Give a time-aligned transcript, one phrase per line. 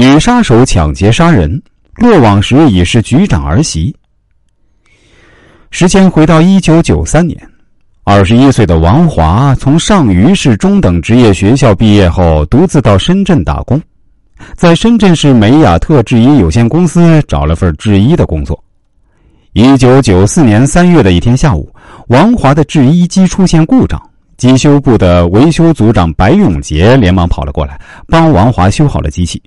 [0.00, 1.60] 女杀手抢劫杀人，
[1.96, 3.92] 落网时已是局长儿媳。
[5.72, 7.36] 时间回到一九九三年，
[8.04, 13.82] 二十一岁的王华从上虞市中等职业学校毕业后，独自到深圳打工，
[14.54, 18.62] 在深圳市美雅特制衣有限公司找了份制衣的工作。
[19.52, 21.74] 一九九四年三月的一天下午，
[22.06, 24.00] 王华的制衣机出现故障，
[24.36, 29.42] 机修部的维修组长白永杰连忙跑了过来，帮王华修好了机器。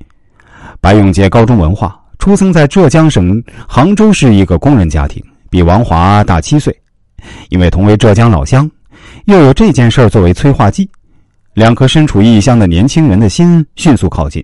[0.81, 6.75] 白永杰高中文化，出生在浙江省杭州市一个工人家庭，比王华大七岁。
[7.49, 8.69] 因为同为浙江老乡，
[9.25, 10.89] 又有这件事作为催化剂，
[11.53, 14.43] 两颗身处异乡的年轻人的心迅速靠近。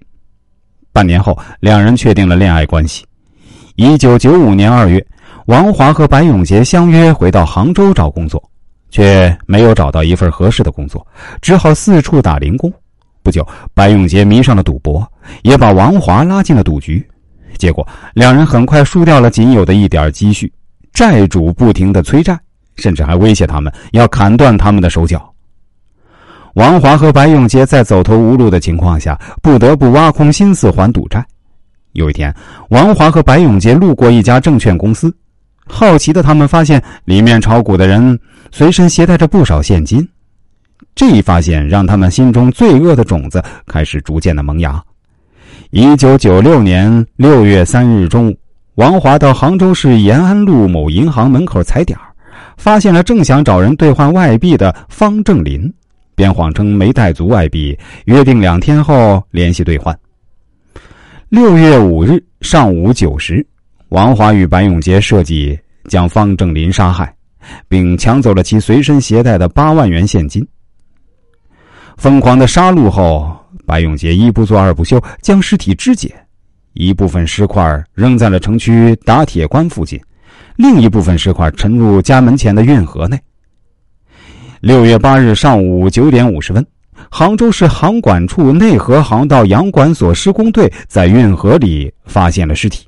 [0.93, 3.03] 半年后，两人确定了恋爱关系。
[3.75, 5.03] 一九九五年二月，
[5.47, 8.39] 王华和白永杰相约回到杭州找工作，
[8.91, 11.05] 却没有找到一份合适的工作，
[11.41, 12.71] 只好四处打零工。
[13.23, 15.05] 不久，白永杰迷上了赌博，
[15.43, 17.05] 也把王华拉进了赌局。
[17.57, 20.51] 结果，两人很快输掉了仅有的一点积蓄，
[20.93, 22.37] 债主不停的催债，
[22.75, 25.33] 甚至还威胁他们要砍断他们的手脚。
[26.53, 31.23] 王华和白永杰在走投无路的情况下，不得不挖空心思还赌债。
[31.93, 32.33] 有一天，
[32.69, 35.15] 王华和白永杰路过一家证券公司，
[35.67, 38.19] 好奇的他们发现里面炒股的人
[38.51, 40.07] 随身携带着不少现金。
[40.93, 44.83] 这一发现让他们心中罪恶的种子开始逐渐的萌芽。
[45.71, 48.37] 一九九六年六月三日中午，
[48.75, 51.99] 王华到杭州市延安路某银行门口踩点
[52.55, 55.71] 发现了正想找人兑换外币的方正林，
[56.15, 59.93] 便谎称没带足外币，约定两天后联系兑换。
[61.27, 63.45] 六月五日上午九时，
[63.89, 65.59] 王华与白永杰设计
[65.89, 67.13] 将方正林杀害，
[67.67, 70.47] 并抢走了其随身携带的八万元现金。
[71.97, 73.35] 疯狂的杀戮后，
[73.67, 76.15] 白永杰一不做二不休，将尸体肢解，
[76.71, 79.99] 一部分尸块扔在了城区打铁关附近，
[80.55, 83.19] 另一部分尸块沉入家门前的运河内。
[84.61, 86.65] 六月八日上午九点五十分，
[87.11, 92.87] 杭州市航管处内河航道洋管所施工队在运河里发现了尸体。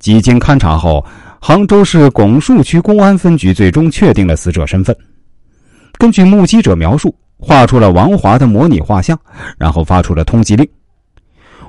[0.00, 1.06] 几经勘查后，
[1.40, 4.94] 杭州市拱墅区公安分局最终确定了死者身份。
[5.96, 7.14] 根据目击者描述。
[7.38, 9.18] 画出了王华的模拟画像，
[9.56, 10.68] 然后发出了通缉令。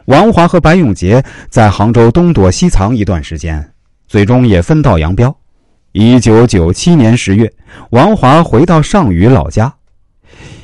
[0.06, 3.64] 王华和白永杰在杭州东躲西藏一段时间，
[4.08, 5.36] 最终也分道扬镳。
[5.92, 7.52] 一九九七年十月，
[7.92, 9.72] 王华回到上虞老家。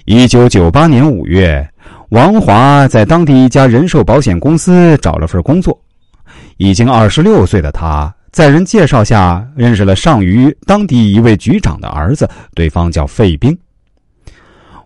[0.05, 1.67] 一九九八年五月，
[2.09, 5.79] 王华在当地一家人寿保险公司找了份工作。
[6.57, 13.55] 已经二十六岁的他，在人介绍下认识了上虞当地一位局长的儿子，对方叫费兵。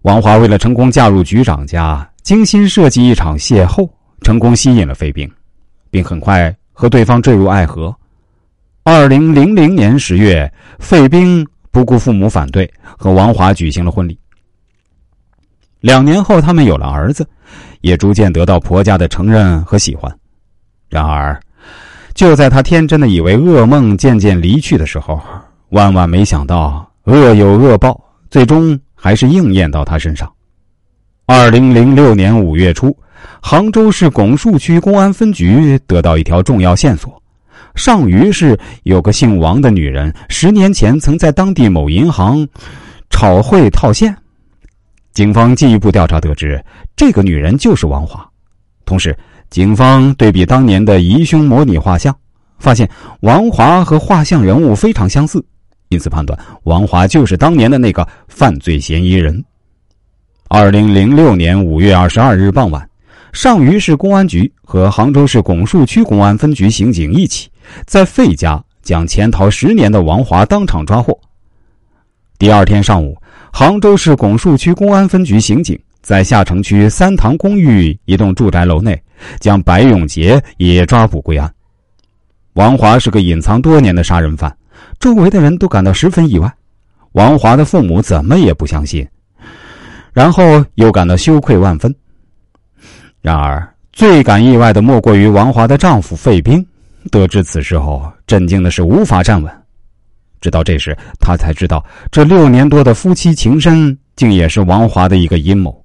[0.04, 3.90] 王华为了成功嫁入局长家，精心设计一场邂逅，
[4.22, 5.30] 成功吸引了费兵，
[5.92, 7.94] 并很快和对方坠入爱河。
[8.84, 10.50] 二零零零年十月，
[10.80, 14.18] 费兵不顾父母反对，和王华举行了婚礼。
[15.82, 17.28] 两年后，他们有了儿子，
[17.82, 20.10] 也逐渐得到婆家的承认和喜欢。
[20.88, 21.38] 然而，
[22.14, 25.22] 就在他天真的以为噩梦渐渐离去的时候，
[25.70, 28.80] 万万没想到恶有恶报，最终。
[29.00, 30.32] 还是应验到他身上。
[31.26, 32.96] 二零零六年五月初，
[33.42, 37.22] 杭州市拱墅区公安分局得到一条重要线索：
[37.76, 42.48] 上虞市有个姓王的女人，十年前曾在当地某银行
[43.10, 44.16] 炒汇套现。
[45.14, 46.64] 警方进一步调查得知，
[46.96, 48.28] 这个女人就是王华。
[48.86, 49.16] 同时，
[49.50, 52.16] 警方对比当年的疑凶模拟画像，
[52.58, 52.90] 发现
[53.22, 55.44] 王华和画像人物非常相似。
[55.90, 59.44] 因此判断王华就是当年的那个犯罪嫌疑人。
[60.48, 62.88] 二零零六年五月二十二日傍晚，
[63.34, 67.50] 上虞市公安局和杭州市拱墅区公安分局刑警一起
[67.86, 71.20] 在费家将潜逃十年的王华当场抓获。
[72.38, 73.20] 第二天上午，
[73.52, 79.00] 杭州市拱墅区公安分局刑警在下城区三塘公寓一栋住宅楼内
[79.40, 81.52] 将白永杰也抓捕归案。
[82.54, 84.56] 王华是个隐藏多年的杀人犯。
[85.00, 86.54] 周围的人都感到十分意外，
[87.14, 89.08] 王华的父母怎么也不相信，
[90.12, 91.94] 然后又感到羞愧万分。
[93.22, 96.66] 然而，最感意外的莫过于王华的丈夫费兵，
[97.12, 99.52] 得知此事后，震惊的是无法站稳。
[100.42, 105.84] 直到这时，他才知道这六年多的夫妻情深，竟也是王华的一个阴谋。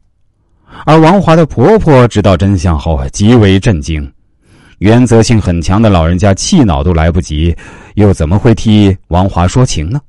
[0.84, 4.12] 而王华的婆婆知道真相后，极为震惊。
[4.78, 7.54] 原则性很强的老人家气恼都来不及，
[7.94, 10.00] 又怎么会替王华说情呢？